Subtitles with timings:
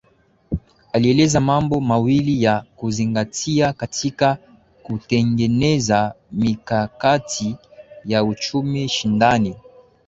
[0.93, 4.37] Alieleza mambo mawili ya kuzingatia katika
[4.83, 7.55] kutengeneza mikakati
[8.05, 9.55] ya uchumi shindani